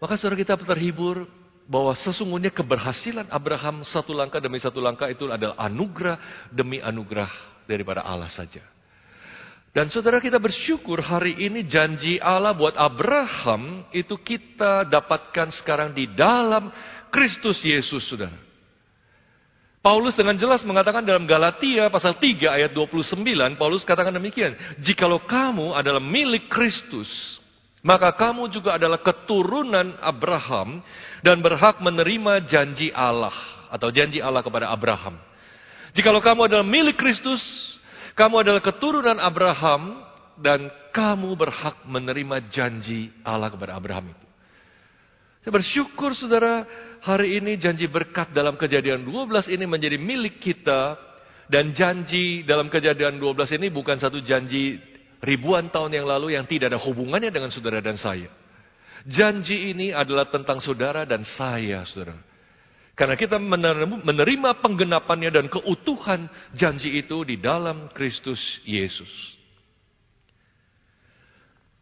[0.03, 1.23] Maka saudara kita terhibur
[1.63, 7.31] bahwa sesungguhnya keberhasilan Abraham satu langkah demi satu langkah itu adalah anugerah demi anugerah
[7.63, 8.59] daripada Allah saja.
[9.71, 16.11] Dan saudara kita bersyukur hari ini janji Allah buat Abraham itu kita dapatkan sekarang di
[16.11, 16.67] dalam
[17.07, 18.35] Kristus Yesus saudara.
[19.81, 24.53] Paulus dengan jelas mengatakan dalam Galatia pasal 3 ayat 29, Paulus katakan demikian.
[24.77, 27.41] Jikalau kamu adalah milik Kristus,
[27.81, 30.85] maka kamu juga adalah keturunan Abraham
[31.25, 33.33] dan berhak menerima janji Allah
[33.73, 35.17] atau janji Allah kepada Abraham.
[35.97, 37.41] Jikalau kamu adalah milik Kristus,
[38.21, 39.97] kamu adalah keturunan Abraham
[40.37, 44.25] dan kamu berhak menerima janji Allah kepada Abraham itu.
[45.41, 46.69] Saya bersyukur saudara
[47.01, 51.01] hari ini janji berkat dalam kejadian 12 ini menjadi milik kita
[51.49, 54.77] dan janji dalam kejadian 12 ini bukan satu janji
[55.25, 58.29] ribuan tahun yang lalu yang tidak ada hubungannya dengan saudara dan saya.
[59.01, 62.21] Janji ini adalah tentang saudara dan saya, saudara.
[63.01, 63.41] Karena kita
[64.05, 69.09] menerima penggenapannya dan keutuhan janji itu di dalam Kristus Yesus.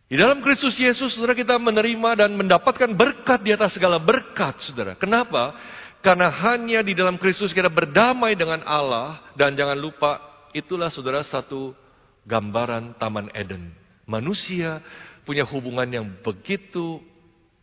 [0.07, 4.95] Di dalam Kristus Yesus, saudara kita menerima dan mendapatkan berkat di atas segala berkat, saudara.
[4.95, 5.59] Kenapa?
[5.99, 9.19] Karena hanya di dalam Kristus kita berdamai dengan Allah.
[9.35, 10.23] Dan jangan lupa,
[10.55, 11.75] itulah saudara satu
[12.23, 13.75] gambaran Taman Eden.
[14.07, 14.79] Manusia
[15.27, 17.03] punya hubungan yang begitu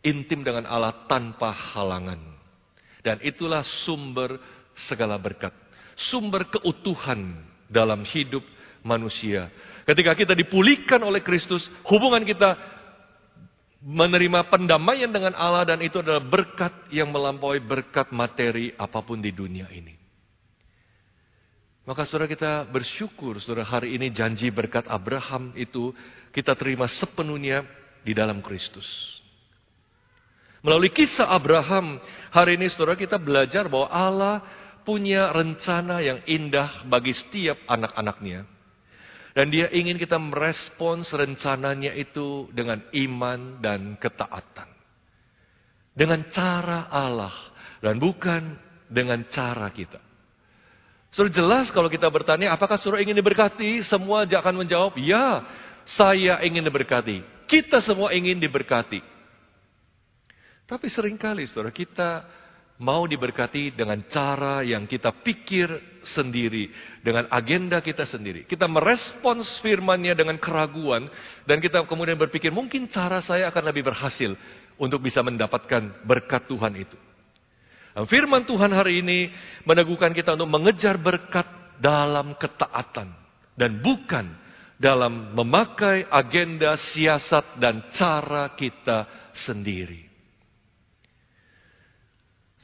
[0.05, 2.36] intim dengan Allah tanpa halangan.
[3.07, 4.35] Dan itulah sumber
[4.75, 5.55] segala berkat.
[5.95, 7.39] Sumber keutuhan
[7.71, 8.43] dalam hidup
[8.83, 9.47] manusia.
[9.87, 12.59] Ketika kita dipulihkan oleh Kristus, hubungan kita
[13.79, 19.31] menerima pendamaian dengan Allah dan itu adalah berkat yang melampaui berkat materi apa pun di
[19.31, 19.95] dunia ini.
[21.87, 25.95] Maka saudara kita bersyukur saudara hari ini janji berkat Abraham itu
[26.35, 27.63] kita terima sepenuhnya
[28.03, 28.83] di dalam Kristus.
[30.65, 32.01] Melalui kisah Abraham,
[32.33, 34.35] hari ini saudara kita belajar bahwa Allah
[34.87, 38.47] punya rencana yang indah bagi setiap anak-anaknya.
[39.37, 44.65] Dan dia ingin kita merespons rencananya itu dengan iman dan ketaatan.
[45.93, 47.35] Dengan cara Allah
[47.77, 48.57] dan bukan
[48.89, 50.01] dengan cara kita.
[51.13, 53.85] Sudah jelas kalau kita bertanya, apakah surah ingin diberkati?
[53.85, 55.45] Semua akan menjawab, ya,
[55.85, 57.23] saya ingin diberkati.
[57.47, 59.16] Kita semua ingin diberkati.
[60.67, 62.27] Tapi sering kali saudara kita
[62.77, 66.69] mau diberkati dengan cara yang kita pikir sendiri,
[67.01, 68.45] dengan agenda kita sendiri.
[68.45, 71.07] Kita merespons firmannya dengan keraguan
[71.47, 74.35] dan kita kemudian berpikir mungkin cara saya akan lebih berhasil
[74.77, 76.97] untuk bisa mendapatkan berkat Tuhan itu.
[77.97, 79.33] Firman Tuhan hari ini
[79.65, 81.49] meneguhkan kita untuk mengejar berkat
[81.81, 83.09] dalam ketaatan
[83.57, 84.37] dan bukan
[84.77, 90.06] dalam memakai agenda, siasat, dan cara kita sendiri.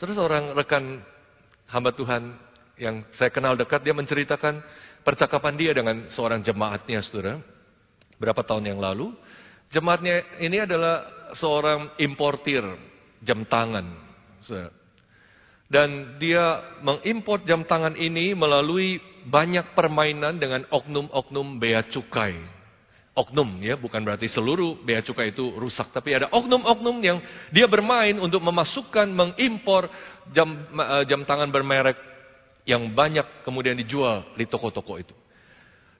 [0.03, 0.99] Terus seorang rekan
[1.71, 2.35] hamba Tuhan
[2.75, 4.59] yang saya kenal dekat, dia menceritakan
[4.99, 7.39] percakapan dia dengan seorang jemaatnya, saudara.
[8.19, 9.15] Berapa tahun yang lalu.
[9.71, 12.67] Jemaatnya ini adalah seorang importir
[13.23, 13.95] jam tangan.
[14.43, 14.75] Saudara.
[15.71, 22.52] Dan dia mengimpor jam tangan ini melalui banyak permainan dengan oknum-oknum bea cukai
[23.13, 27.17] oknum ya, bukan berarti seluruh bea cukai itu rusak, tapi ada oknum-oknum yang
[27.53, 29.87] dia bermain untuk memasukkan, mengimpor
[30.33, 31.97] jam eh, jam tangan bermerek
[32.65, 35.15] yang banyak kemudian dijual di toko-toko itu.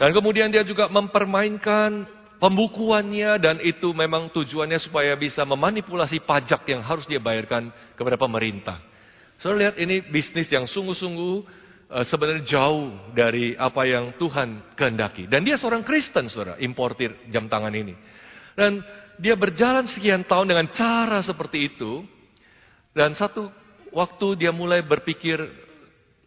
[0.02, 2.04] Dan kemudian dia juga mempermainkan
[2.42, 8.82] pembukuannya dan itu memang tujuannya supaya bisa memanipulasi pajak yang harus dia bayarkan kepada pemerintah.
[9.40, 11.63] Saya lihat ini bisnis yang sungguh-sungguh uh,
[12.02, 15.30] sebenarnya jauh dari apa yang Tuhan kehendaki.
[15.30, 17.94] Dan dia seorang Kristen, saudara, importir jam tangan ini.
[18.58, 18.82] Dan
[19.22, 22.02] dia berjalan sekian tahun dengan cara seperti itu.
[22.98, 23.54] Dan satu
[23.94, 25.38] waktu dia mulai berpikir,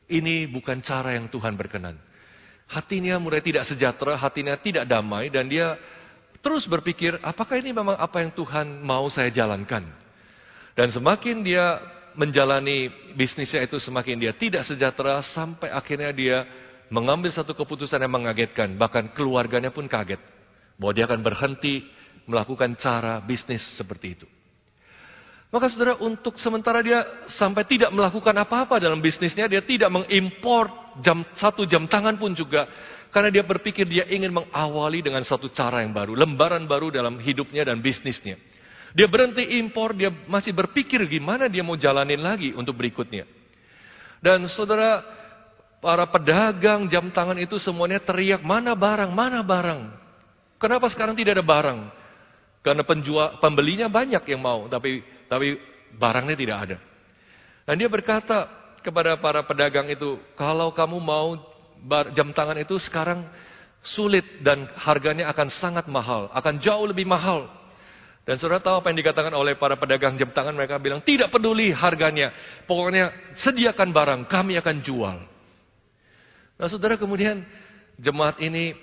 [0.06, 1.98] ini bukan cara yang Tuhan berkenan.
[2.70, 5.78] Hatinya mulai tidak sejahtera, hatinya tidak damai, dan dia
[6.42, 9.86] terus berpikir, apakah ini memang apa yang Tuhan mau saya jalankan?
[10.74, 11.78] Dan semakin dia
[12.16, 16.38] menjalani bisnisnya itu semakin dia tidak sejahtera sampai akhirnya dia
[16.90, 18.74] mengambil satu keputusan yang mengagetkan.
[18.78, 20.18] Bahkan keluarganya pun kaget.
[20.76, 21.86] Bahwa dia akan berhenti
[22.26, 24.26] melakukan cara bisnis seperti itu.
[25.46, 29.46] Maka saudara untuk sementara dia sampai tidak melakukan apa-apa dalam bisnisnya.
[29.46, 30.68] Dia tidak mengimpor
[31.00, 32.66] jam, satu jam tangan pun juga.
[33.14, 36.18] Karena dia berpikir dia ingin mengawali dengan satu cara yang baru.
[36.18, 38.36] Lembaran baru dalam hidupnya dan bisnisnya.
[38.96, 43.28] Dia berhenti impor, dia masih berpikir gimana dia mau jalanin lagi untuk berikutnya.
[44.24, 45.04] Dan saudara,
[45.84, 49.92] para pedagang jam tangan itu semuanya teriak, mana barang, mana barang.
[50.56, 51.80] Kenapa sekarang tidak ada barang?
[52.64, 55.60] Karena penjual, pembelinya banyak yang mau, tapi tapi
[55.92, 56.76] barangnya tidak ada.
[57.68, 58.48] Dan dia berkata
[58.80, 61.36] kepada para pedagang itu, kalau kamu mau
[62.16, 63.28] jam tangan itu sekarang
[63.84, 67.46] sulit dan harganya akan sangat mahal, akan jauh lebih mahal.
[68.26, 70.50] Dan saudara tahu apa yang dikatakan oleh para pedagang jam tangan?
[70.50, 72.34] Mereka bilang, tidak peduli harganya.
[72.66, 75.16] Pokoknya sediakan barang, kami akan jual.
[76.58, 77.46] Nah saudara kemudian
[77.94, 78.74] jemaat ini,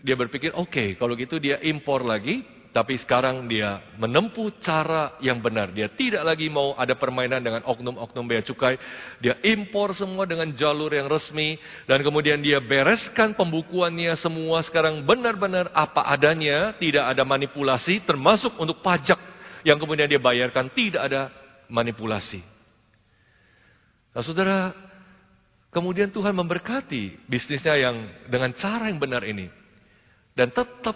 [0.00, 2.40] dia berpikir, oke okay, kalau gitu dia impor lagi.
[2.70, 5.74] Tapi sekarang dia menempuh cara yang benar.
[5.74, 8.78] Dia tidak lagi mau ada permainan dengan oknum-oknum bea cukai.
[9.18, 11.58] Dia impor semua dengan jalur yang resmi.
[11.90, 16.70] Dan kemudian dia bereskan pembukuannya semua sekarang benar-benar apa adanya.
[16.78, 19.18] Tidak ada manipulasi termasuk untuk pajak
[19.66, 20.70] yang kemudian dia bayarkan.
[20.70, 21.26] Tidak ada
[21.66, 22.38] manipulasi.
[24.14, 24.70] Nah saudara,
[25.74, 27.96] kemudian Tuhan memberkati bisnisnya yang
[28.30, 29.50] dengan cara yang benar ini.
[30.38, 30.94] Dan tetap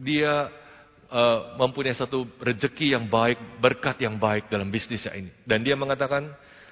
[0.00, 0.48] dia
[1.10, 5.30] uh, mempunyai satu rejeki yang baik, berkat yang baik dalam bisnisnya ini.
[5.44, 6.30] Dan dia mengatakan,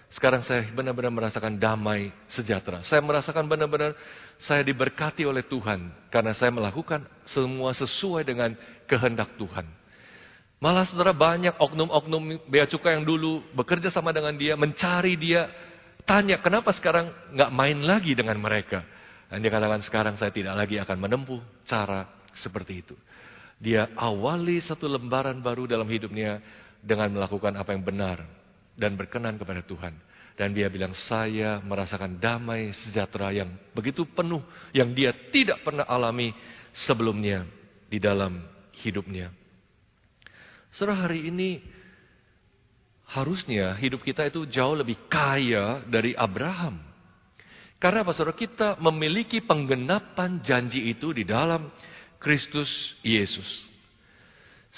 [0.08, 2.80] sekarang saya benar-benar merasakan damai sejahtera.
[2.80, 3.92] Saya merasakan benar-benar
[4.40, 5.92] saya diberkati oleh Tuhan.
[6.08, 8.56] Karena saya melakukan semua sesuai dengan
[8.88, 9.68] kehendak Tuhan.
[10.58, 15.46] Malah saudara banyak oknum-oknum bea cukai yang dulu bekerja sama dengan dia, mencari dia,
[16.02, 18.82] tanya kenapa sekarang nggak main lagi dengan mereka.
[19.28, 22.96] Dan dia katakan sekarang saya tidak lagi akan menempuh cara seperti itu.
[23.58, 26.38] Dia awali satu lembaran baru dalam hidupnya
[26.78, 28.22] dengan melakukan apa yang benar
[28.78, 29.94] dan berkenan kepada Tuhan.
[30.38, 34.38] Dan dia bilang, saya merasakan damai sejahtera yang begitu penuh,
[34.70, 36.30] yang dia tidak pernah alami
[36.70, 37.42] sebelumnya
[37.90, 38.38] di dalam
[38.78, 39.34] hidupnya.
[40.70, 41.58] Saudara hari ini,
[43.10, 46.86] harusnya hidup kita itu jauh lebih kaya dari Abraham.
[47.82, 48.38] Karena apa saudara?
[48.38, 51.66] Kita memiliki penggenapan janji itu di dalam
[52.18, 53.46] Kristus Yesus.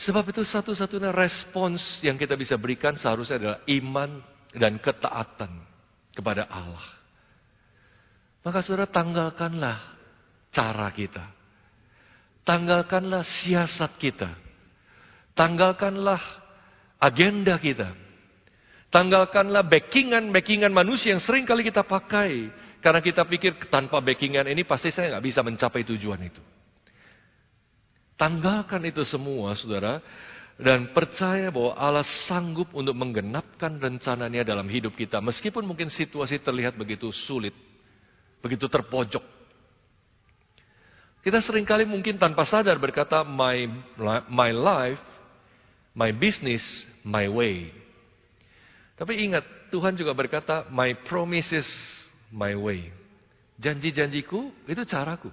[0.00, 4.10] Sebab itu satu-satunya respons yang kita bisa berikan seharusnya adalah iman
[4.54, 5.52] dan ketaatan
[6.14, 6.86] kepada Allah.
[8.40, 9.76] Maka saudara tanggalkanlah
[10.54, 11.24] cara kita.
[12.48, 14.30] Tanggalkanlah siasat kita.
[15.36, 16.20] Tanggalkanlah
[16.96, 17.92] agenda kita.
[18.90, 22.50] Tanggalkanlah backingan-backingan manusia yang sering kali kita pakai.
[22.80, 26.40] Karena kita pikir tanpa backingan ini pasti saya nggak bisa mencapai tujuan itu.
[28.20, 30.04] Tanggalkan itu semua, saudara.
[30.60, 35.16] Dan percaya bahwa Allah sanggup untuk menggenapkan rencananya dalam hidup kita.
[35.24, 37.56] Meskipun mungkin situasi terlihat begitu sulit.
[38.44, 39.24] Begitu terpojok.
[41.24, 43.64] Kita sering kali mungkin tanpa sadar berkata, my,
[44.28, 45.00] my life,
[45.96, 46.60] my business,
[47.00, 47.72] my way.
[49.00, 51.64] Tapi ingat, Tuhan juga berkata, my promises,
[52.28, 52.92] my way.
[53.56, 55.32] Janji-janjiku, itu caraku.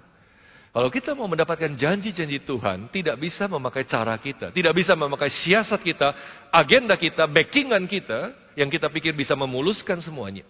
[0.77, 5.81] Kalau kita mau mendapatkan janji-janji Tuhan, tidak bisa memakai cara kita, tidak bisa memakai siasat
[5.81, 6.13] kita,
[6.53, 10.45] agenda kita, backingan kita, yang kita pikir bisa memuluskan semuanya.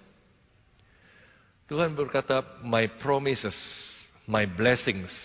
[1.71, 3.55] Tuhan berkata, my promises,
[4.27, 5.15] my blessings,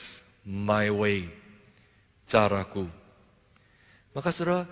[0.47, 1.27] my way,
[2.31, 2.87] caraku.
[4.15, 4.71] Maka saudara,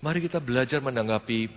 [0.00, 1.52] mari kita belajar menanggapi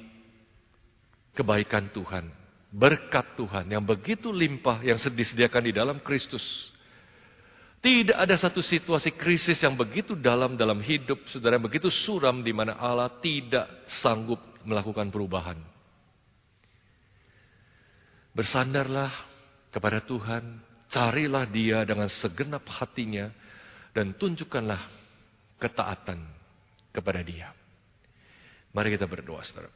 [1.39, 2.27] kebaikan Tuhan,
[2.67, 6.72] berkat Tuhan yang begitu limpah yang disediakan di dalam Kristus.
[7.83, 12.55] Tidak ada satu situasi krisis yang begitu dalam dalam hidup saudara yang begitu suram di
[12.55, 13.67] mana Allah tidak
[13.99, 15.59] sanggup melakukan perubahan.
[18.31, 19.11] Bersandarlah
[19.67, 23.27] kepada Tuhan, carilah Dia dengan segenap hatinya
[23.91, 24.79] dan tunjukkanlah
[25.59, 26.23] ketaatan
[26.95, 27.51] kepada Dia.
[28.71, 29.67] Mari kita berdoa, saudara.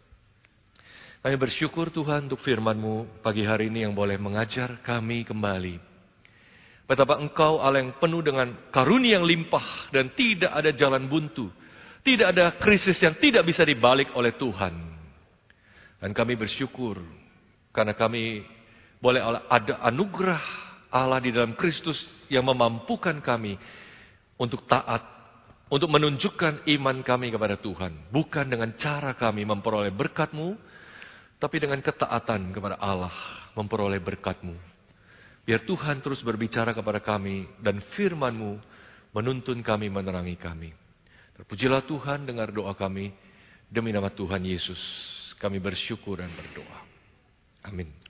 [1.28, 5.97] Kami bersyukur Tuhan untuk firman-Mu pagi hari ini yang boleh mengajar kami kembali.
[6.88, 11.52] Betapa Engkau Allah yang penuh dengan karunia yang limpah dan tidak ada jalan buntu.
[12.00, 14.72] Tidak ada krisis yang tidak bisa dibalik oleh Tuhan.
[16.00, 17.04] Dan kami bersyukur
[17.76, 18.48] karena kami
[19.04, 19.20] boleh
[19.52, 20.40] ada anugerah
[20.88, 23.60] Allah di dalam Kristus yang memampukan kami
[24.40, 25.04] untuk taat,
[25.68, 28.08] untuk menunjukkan iman kami kepada Tuhan.
[28.08, 30.56] Bukan dengan cara kami memperoleh berkat-Mu,
[31.36, 33.12] tapi dengan ketaatan kepada Allah
[33.60, 34.77] memperoleh berkat-Mu.
[35.48, 38.60] Biar Tuhan terus berbicara kepada kami dan firman-Mu
[39.16, 40.76] menuntun kami, menerangi kami.
[41.40, 43.16] Terpujilah Tuhan dengar doa kami.
[43.72, 44.80] Demi nama Tuhan Yesus
[45.40, 46.80] kami bersyukur dan berdoa.
[47.64, 48.07] Amin.